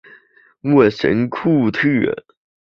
[0.61, 1.87] 沃什库特。